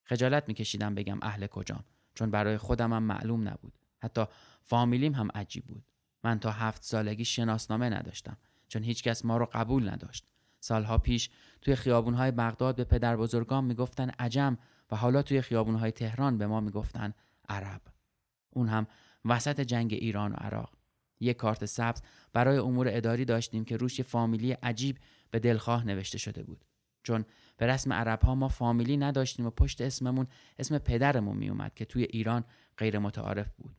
خجالت 0.04 0.48
میکشیدم 0.48 0.94
بگم 0.94 1.18
اهل 1.22 1.46
کجام 1.46 1.84
چون 2.14 2.30
برای 2.30 2.58
خودم 2.58 2.92
هم 2.92 3.02
معلوم 3.02 3.48
نبود. 3.48 3.72
حتی 4.02 4.24
فامیلیم 4.62 5.14
هم 5.14 5.28
عجیب 5.34 5.64
بود. 5.64 5.84
من 6.24 6.38
تا 6.38 6.50
هفت 6.50 6.82
سالگی 6.82 7.24
شناسنامه 7.24 7.90
نداشتم 7.90 8.36
چون 8.70 8.82
هیچکس 8.82 9.24
ما 9.24 9.36
رو 9.36 9.48
قبول 9.52 9.88
نداشت. 9.88 10.26
سالها 10.60 10.98
پیش 10.98 11.30
توی 11.62 11.76
خیابونهای 11.76 12.30
بغداد 12.30 12.76
به 12.76 12.84
پدر 12.84 13.16
بزرگان 13.16 13.64
می‌گفتن 13.64 14.10
عجم 14.10 14.58
و 14.90 14.96
حالا 14.96 15.22
توی 15.22 15.42
خیابونهای 15.42 15.92
تهران 15.92 16.38
به 16.38 16.46
ما 16.46 16.60
می‌گفتن 16.60 17.14
عرب. 17.48 17.80
اون 18.50 18.68
هم 18.68 18.86
وسط 19.24 19.60
جنگ 19.60 19.92
ایران 19.92 20.32
و 20.32 20.34
عراق. 20.34 20.72
یک 21.20 21.36
کارت 21.36 21.64
سبز 21.64 22.02
برای 22.32 22.58
امور 22.58 22.86
اداری 22.90 23.24
داشتیم 23.24 23.64
که 23.64 23.76
روش 23.76 24.00
فامیلی 24.00 24.52
عجیب 24.52 24.98
به 25.30 25.38
دلخواه 25.38 25.86
نوشته 25.86 26.18
شده 26.18 26.42
بود. 26.42 26.64
چون 27.02 27.24
به 27.56 27.66
رسم 27.66 27.92
عرب 27.92 28.22
ها 28.22 28.34
ما 28.34 28.48
فامیلی 28.48 28.96
نداشتیم 28.96 29.46
و 29.46 29.50
پشت 29.50 29.80
اسممون 29.80 30.26
اسم 30.58 30.78
پدرمون 30.78 31.36
میومد 31.36 31.74
که 31.74 31.84
توی 31.84 32.02
ایران 32.02 32.44
غیر 32.76 32.98
متعارف 32.98 33.54
بود. 33.54 33.76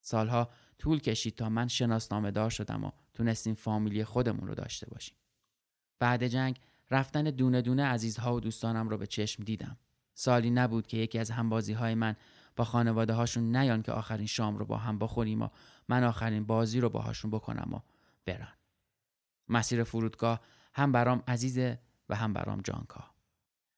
سالها 0.00 0.50
طول 0.80 0.98
کشید 0.98 1.34
تا 1.34 1.48
من 1.48 1.68
شناسنامه 1.68 2.30
دار 2.30 2.50
شدم 2.50 2.84
و 2.84 2.90
تونستیم 3.14 3.54
فامیلی 3.54 4.04
خودمون 4.04 4.48
رو 4.48 4.54
داشته 4.54 4.90
باشیم. 4.90 5.16
بعد 5.98 6.26
جنگ 6.26 6.60
رفتن 6.90 7.22
دونه 7.22 7.62
دونه 7.62 7.84
عزیزها 7.84 8.34
و 8.34 8.40
دوستانم 8.40 8.88
رو 8.88 8.98
به 8.98 9.06
چشم 9.06 9.44
دیدم. 9.44 9.78
سالی 10.14 10.50
نبود 10.50 10.86
که 10.86 10.96
یکی 10.96 11.18
از 11.18 11.30
همبازی 11.30 11.72
های 11.72 11.94
من 11.94 12.16
با 12.56 12.64
خانواده 12.64 13.12
هاشون 13.12 13.56
نیان 13.56 13.82
که 13.82 13.92
آخرین 13.92 14.26
شام 14.26 14.58
رو 14.58 14.64
با 14.64 14.76
هم 14.76 14.98
بخوریم 14.98 15.42
و 15.42 15.48
من 15.88 16.04
آخرین 16.04 16.44
بازی 16.44 16.80
رو 16.80 16.88
باهاشون 16.88 17.30
بکنم 17.30 17.74
و 17.74 17.80
برن. 18.24 18.52
مسیر 19.48 19.84
فرودگاه 19.84 20.40
هم 20.74 20.92
برام 20.92 21.22
عزیزه 21.28 21.80
و 22.08 22.16
هم 22.16 22.32
برام 22.32 22.60
جانکا. 22.60 23.04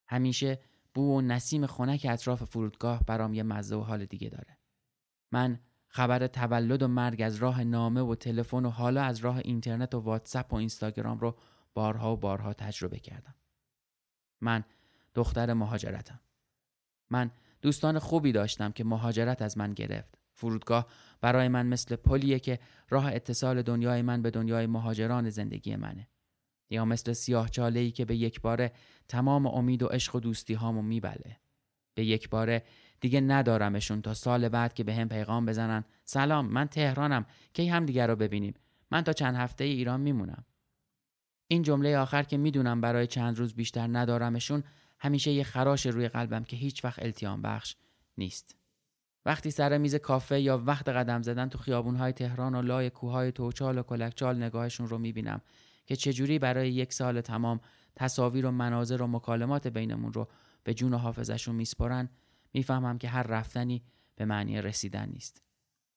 همیشه 0.07 0.61
بو 0.95 1.19
و 1.19 1.21
نسیم 1.21 1.67
خنک 1.67 2.07
اطراف 2.11 2.45
فرودگاه 2.45 3.05
برام 3.05 3.35
یه 3.35 3.43
مزه 3.43 3.77
و 3.77 3.81
حال 3.81 4.05
دیگه 4.05 4.29
داره. 4.29 4.59
من 5.33 5.61
خبر 5.95 6.27
تولد 6.27 6.83
و 6.83 6.89
مرگ 6.89 7.23
از 7.23 7.37
راه 7.37 7.65
نامه 7.65 8.01
و 8.01 8.15
تلفن 8.15 8.65
و 8.65 8.71
حالا 8.71 9.03
از 9.03 9.19
راه 9.19 9.37
اینترنت 9.37 9.95
و 9.95 10.01
واتساپ 10.01 10.53
و 10.53 10.57
اینستاگرام 10.57 11.19
رو 11.19 11.37
بارها 11.75 12.13
و 12.13 12.17
بارها 12.17 12.53
تجربه 12.53 12.99
کردم. 12.99 13.35
من 14.41 14.65
دختر 15.15 15.53
مهاجرتم. 15.53 16.21
من 17.11 17.31
دوستان 17.63 17.99
خوبی 17.99 18.33
داشتم 18.33 18.73
که 18.73 18.85
مهاجرت 18.85 19.43
از 19.43 19.59
من 19.59 19.75
گرفت. 19.75 20.19
فرودگاه 20.33 20.87
برای 21.21 21.49
من 21.49 21.67
مثل 21.67 21.97
پلیه 21.97 22.39
که 22.39 22.59
راه 22.89 23.07
اتصال 23.07 23.63
دنیای 23.63 24.03
من 24.03 24.23
به 24.23 24.31
دنیای 24.31 24.67
مهاجران 24.67 25.31
زندگی 25.31 25.77
منه. 25.77 26.09
یا 26.71 26.85
مثل 26.85 27.13
سیاه 27.13 27.51
ای 27.59 27.91
که 27.91 28.05
به 28.05 28.17
یک 28.17 28.41
باره 28.41 28.73
تمام 29.09 29.47
امید 29.47 29.83
و 29.83 29.87
عشق 29.87 30.17
و 30.17 30.21
دوستی 30.21 30.55
هامو 30.55 30.83
میبله. 30.83 31.41
به 31.95 32.05
یک 32.05 32.29
باره 32.29 32.65
دیگه 33.03 33.21
ندارمشون 33.21 34.03
تا 34.03 34.15
سال 34.15 34.49
بعد 34.49 34.75
که 34.75 34.85
به 34.85 34.95
هم 34.95 35.09
پیغام 35.09 35.47
بزنن. 35.47 35.85
سلام 36.05 36.47
من 36.47 36.69
تهرانم. 36.69 37.27
کی 37.53 37.69
هم 37.69 37.87
دیگر 37.87 38.07
رو 38.07 38.17
ببینیم؟ 38.17 38.55
من 38.91 39.03
تا 39.03 39.13
چند 39.13 39.37
هفته 39.37 39.65
ای 39.65 39.73
ایران 39.73 40.01
میمونم. 40.01 40.45
این 41.49 41.63
جمله 41.63 41.99
آخر 41.99 42.23
که 42.23 42.37
می‌دونم 42.37 42.81
برای 42.81 43.07
چند 43.07 43.39
روز 43.39 43.55
بیشتر 43.55 43.89
ندارمشون 43.93 44.65
همیشه 44.99 45.33
یه 45.33 45.45
خراش 45.45 45.87
روی 45.87 46.09
قلبم 46.09 46.45
که 46.45 46.57
هیچ 46.57 46.85
وقت 46.85 47.03
التیام 47.03 47.43
بخش 47.43 47.77
نیست. 48.19 48.57
وقتی 49.27 49.51
سر 49.51 49.79
میز 49.79 49.95
کافه 49.95 50.41
یا 50.41 50.63
وقت 50.67 50.89
قدم 50.89 51.23
زدن 51.23 51.49
تو 51.49 51.59
خیابونهای 51.59 52.13
تهران 52.13 52.55
و 52.55 52.63
لای 52.63 52.91
کوههای 52.91 53.33
توچال 53.33 53.79
و 53.79 53.83
کلکچال 53.83 54.43
نگاهشون 54.43 54.89
رو 54.89 54.99
می‌بینم 54.99 55.41
که 55.87 55.97
چجوری 55.97 56.39
برای 56.39 56.73
یک 56.73 56.93
سال 56.93 57.21
تمام 57.21 57.61
تصاویر 57.97 58.47
و 58.47 58.51
مناظر 58.51 59.03
و 59.03 59.07
مکالمات 59.07 59.67
بینمون 59.67 60.13
رو 60.13 60.29
به 60.65 60.75
جون 60.75 60.95
و 60.95 60.97
حافظشون 60.97 61.55
میسپرن 61.55 62.09
می‌فهمم 62.53 62.99
که 62.99 63.09
هر 63.09 63.23
رفتنی 63.23 63.83
به 64.15 64.25
معنی 64.25 64.63
رسیدن 64.63 65.09
نیست. 65.09 65.43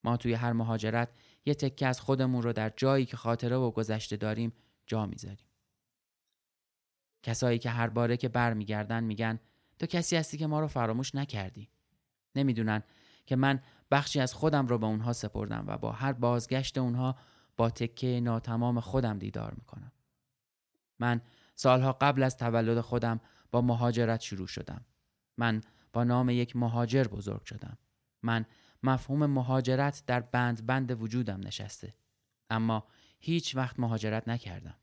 ما 0.03 0.17
توی 0.17 0.33
هر 0.33 0.53
مهاجرت 0.53 1.09
یه 1.45 1.53
تکه 1.53 1.87
از 1.87 2.01
خودمون 2.01 2.43
رو 2.43 2.53
در 2.53 2.69
جایی 2.77 3.05
که 3.05 3.17
خاطره 3.17 3.55
و 3.55 3.71
گذشته 3.71 4.17
داریم 4.17 4.53
جا 4.87 5.05
می‌ذاریم. 5.05 5.47
کسایی 7.23 7.59
که 7.59 7.69
هر 7.69 7.87
باره 7.87 8.17
که 8.17 8.29
برمیگردن 8.29 9.03
میگن 9.03 9.39
تو 9.79 9.85
کسی 9.85 10.15
هستی 10.15 10.37
که 10.37 10.47
ما 10.47 10.59
رو 10.59 10.67
فراموش 10.67 11.15
نکردی. 11.15 11.69
نمی‌دونن 12.35 12.83
که 13.25 13.35
من 13.35 13.59
بخشی 13.91 14.19
از 14.19 14.33
خودم 14.33 14.67
رو 14.67 14.77
به 14.77 14.85
اونها 14.85 15.13
سپردم 15.13 15.63
و 15.67 15.77
با 15.77 15.91
هر 15.91 16.13
بازگشت 16.13 16.77
اونها 16.77 17.15
با 17.57 17.69
تکه 17.69 18.19
ناتمام 18.19 18.79
خودم 18.79 19.19
دیدار 19.19 19.53
می‌کنم. 19.53 19.91
من 20.99 21.21
سالها 21.55 21.93
قبل 21.93 22.23
از 22.23 22.37
تولد 22.37 22.81
خودم 22.81 23.19
با 23.51 23.61
مهاجرت 23.61 24.21
شروع 24.21 24.47
شدم. 24.47 24.85
من 25.37 25.61
با 25.95 26.03
نام 26.03 26.29
یک 26.29 26.55
مهاجر 26.55 27.03
بزرگ 27.03 27.43
شدم. 27.43 27.77
من 28.23 28.45
مفهوم 28.83 29.25
مهاجرت 29.25 30.03
در 30.07 30.19
بند 30.19 30.65
بند 30.65 31.01
وجودم 31.01 31.39
نشسته. 31.47 31.93
اما 32.49 32.87
هیچ 33.19 33.55
وقت 33.55 33.79
مهاجرت 33.79 34.27
نکردم. 34.27 34.75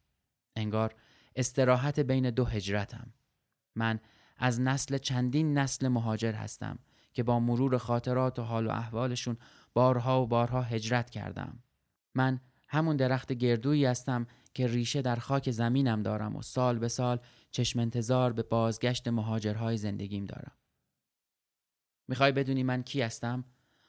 انگار 0.56 0.94
استراحت 1.36 2.00
بین 2.00 2.30
دو 2.30 2.44
هجرتم. 2.44 3.12
من 3.74 4.00
از 4.36 4.60
نسل 4.60 4.98
چندین 4.98 5.58
نسل 5.58 5.88
مهاجر 5.88 6.32
هستم 6.32 6.78
که 7.12 7.22
با 7.22 7.40
مرور 7.40 7.78
خاطرات 7.78 8.38
و 8.38 8.42
حال 8.42 8.66
و 8.66 8.70
احوالشون 8.70 9.36
بارها 9.72 10.22
و 10.22 10.26
بارها 10.26 10.62
هجرت 10.62 11.10
کردم. 11.10 11.62
من 12.14 12.40
همون 12.68 12.96
درخت 12.96 13.32
گردویی 13.32 13.84
هستم 13.84 14.26
که 14.54 14.66
ریشه 14.66 15.02
در 15.02 15.16
خاک 15.16 15.50
زمینم 15.50 16.02
دارم 16.02 16.36
و 16.36 16.42
سال 16.42 16.78
به 16.78 16.88
سال 16.88 17.18
چشم 17.50 17.78
انتظار 17.78 18.32
به 18.32 18.42
بازگشت 18.42 19.08
مهاجرهای 19.08 19.76
زندگیم 19.76 20.24
دارم. 20.24 20.52
می‌خوای 22.12 22.32
بدونی 22.32 22.62
من 22.62 22.82
کی 22.82 23.02
هستم؟ 23.02 23.44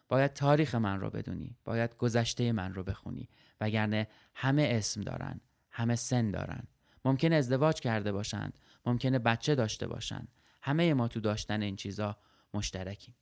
باید 0.09 0.33
تاریخ 0.33 0.75
من 0.75 0.99
رو 0.99 1.09
بدونی. 1.09 1.57
باید 1.65 1.97
گذشته 1.97 2.51
من 2.51 2.73
رو 2.73 2.83
بخونی. 2.83 3.29
وگرنه 3.61 4.07
همه 4.33 4.67
اسم 4.71 5.01
دارن. 5.01 5.41
همه 5.71 5.95
سن 5.95 6.31
دارن. 6.31 6.63
ممکن 7.05 7.33
ازدواج 7.33 7.79
کرده 7.79 8.11
باشند. 8.11 8.57
ممکنه 8.85 9.19
بچه 9.19 9.55
داشته 9.55 9.87
باشند. 9.87 10.27
همه 10.61 10.93
ما 10.93 11.07
تو 11.07 11.19
داشتن 11.19 11.61
این 11.61 11.75
چیزا 11.75 12.17
مشترکیم. 12.53 13.15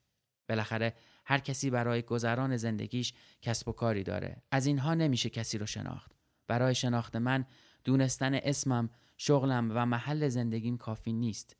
بالاخره 0.49 0.93
هر 1.25 1.39
کسی 1.39 1.69
برای 1.69 2.01
گذران 2.01 2.57
زندگیش 2.57 3.13
کسب 3.41 3.67
و 3.67 3.71
کاری 3.71 4.03
داره. 4.03 4.41
از 4.51 4.65
اینها 4.65 4.93
نمیشه 4.93 5.29
کسی 5.29 5.57
رو 5.57 5.65
شناخت. 5.65 6.11
برای 6.47 6.75
شناخت 6.75 7.15
من 7.15 7.45
دونستن 7.83 8.33
اسمم 8.33 8.89
شغلم 9.17 9.71
و 9.75 9.85
محل 9.85 10.27
زندگیم 10.27 10.77
کافی 10.77 11.13
نیست. 11.13 11.55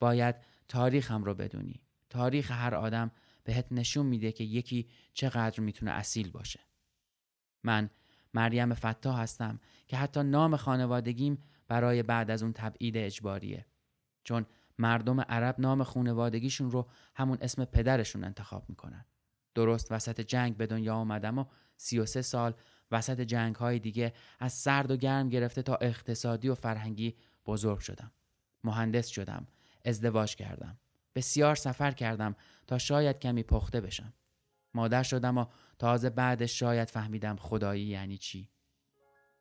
باید 0.00 0.34
تاریخم 0.68 1.24
رو 1.24 1.34
بدونی. 1.34 1.85
تاریخ 2.10 2.50
هر 2.50 2.74
آدم 2.74 3.10
بهت 3.44 3.66
نشون 3.70 4.06
میده 4.06 4.32
که 4.32 4.44
یکی 4.44 4.88
چقدر 5.12 5.60
می‌تونه 5.60 5.90
اصیل 5.90 6.30
باشه. 6.30 6.60
من 7.64 7.90
مریم 8.34 8.74
فتا 8.74 9.12
هستم 9.12 9.60
که 9.86 9.96
حتی 9.96 10.22
نام 10.22 10.56
خانوادگیم 10.56 11.42
برای 11.68 12.02
بعد 12.02 12.30
از 12.30 12.42
اون 12.42 12.52
تبعید 12.52 12.96
اجباریه. 12.96 13.66
چون 14.24 14.46
مردم 14.78 15.20
عرب 15.20 15.54
نام 15.58 15.82
خانوادگیشون 15.82 16.70
رو 16.70 16.90
همون 17.14 17.38
اسم 17.40 17.64
پدرشون 17.64 18.24
انتخاب 18.24 18.68
می‌کنن. 18.68 19.04
درست 19.54 19.92
وسط 19.92 20.20
جنگ 20.20 20.56
به 20.56 20.66
دنیا 20.66 20.94
آمدم 20.94 21.38
و 21.38 21.44
33 21.76 22.22
سال 22.22 22.54
وسط 22.90 23.20
جنگ 23.20 23.54
های 23.54 23.78
دیگه 23.78 24.12
از 24.38 24.52
سرد 24.52 24.90
و 24.90 24.96
گرم 24.96 25.28
گرفته 25.28 25.62
تا 25.62 25.74
اقتصادی 25.74 26.48
و 26.48 26.54
فرهنگی 26.54 27.16
بزرگ 27.46 27.78
شدم. 27.78 28.12
مهندس 28.64 29.06
شدم. 29.06 29.46
ازدواج 29.84 30.36
کردم. 30.36 30.78
بسیار 31.16 31.54
سفر 31.54 31.90
کردم 31.90 32.36
تا 32.66 32.78
شاید 32.78 33.18
کمی 33.18 33.42
پخته 33.42 33.80
بشم. 33.80 34.12
مادر 34.74 35.02
شدم 35.02 35.38
و 35.38 35.46
تازه 35.78 36.10
بعدش 36.10 36.58
شاید 36.58 36.90
فهمیدم 36.90 37.36
خدایی 37.36 37.84
یعنی 37.84 38.18
چی. 38.18 38.50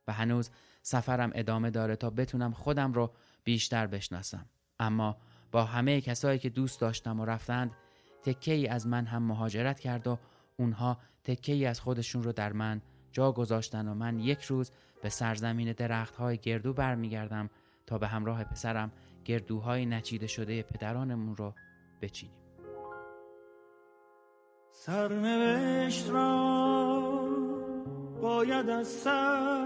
و 0.08 0.14
هنوز 0.14 0.50
سفرم 0.82 1.32
ادامه 1.36 1.70
داره 1.70 1.96
تا 1.96 2.10
بتونم 2.10 2.54
خودم 2.54 2.94
رو 2.94 3.14
بیشتر 3.44 3.88
بشناسم. 3.88 4.46
اما 4.80 5.18
با 5.52 5.64
همه 5.64 6.02
کسایی 6.02 6.40
که 6.40 6.50
دوست 6.50 6.82
داشتم 6.82 7.20
و 7.20 7.26
رفتند 7.26 7.72
تکه 8.24 8.54
ای 8.54 8.68
از 8.68 8.88
من 8.88 9.06
هم 9.06 9.24
مهاجرت 9.24 9.80
کرد 9.80 10.08
و 10.08 10.20
اونها 10.58 10.98
تکه 11.24 11.54
ای 11.54 11.66
از 11.66 11.80
خودشون 11.80 12.24
رو 12.24 12.32
در 12.32 12.54
من 12.54 12.82
جا 13.12 13.32
گذاشتن 13.32 13.88
و 13.88 13.94
من 13.94 14.20
یک 14.20 14.44
روز 14.44 14.72
به 15.02 15.10
سرزمین 15.10 15.72
درخت 15.72 16.16
های 16.16 16.38
گردو 16.38 16.74
برمیگردم 16.74 17.50
تا 17.88 17.98
به 17.98 18.08
همراه 18.08 18.44
پسرم 18.44 18.92
گردوهای 19.26 19.86
نچیده 19.86 20.28
شده 20.28 20.64
پدرانمون 20.64 21.36
رو 21.36 21.54
بچینیم. 22.02 22.36
سرنوشت 24.72 26.10
را 26.10 27.26
باید 28.22 28.70
از 28.70 28.88
سر 28.88 29.66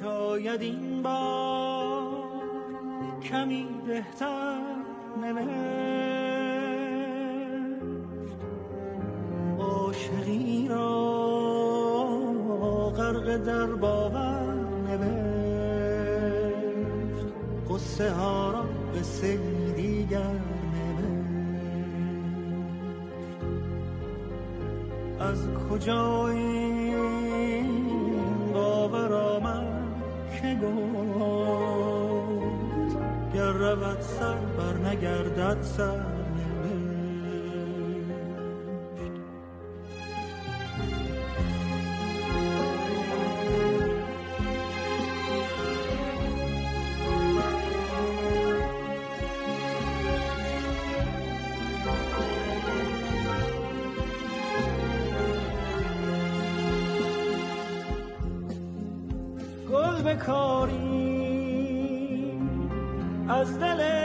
شاید 0.00 0.62
این 0.62 1.02
بار 1.02 2.10
کمی 3.22 3.68
بهتر 3.86 4.60
نوشت. 5.20 5.50
عاشقی 9.58 10.68
را 10.68 11.10
غرق 12.96 13.36
در 13.36 13.66
باور 13.66 14.39
قصه 18.00 18.12
ها 18.12 18.50
را 18.50 18.64
سری 19.02 19.72
دیگر 19.76 20.40
از 25.20 25.48
کجا 25.70 26.28
این 26.28 27.66
باور 28.52 29.12
آمد 29.14 29.66
که 30.42 30.58
گفت 30.62 31.80
گر 33.34 33.52
رود 33.52 34.00
سر 34.00 34.34
بر 34.34 34.76
نگردد 34.88 35.62
سر. 35.62 36.09
بکاری 60.10 61.20
از 63.28 63.60
دل 63.60 63.99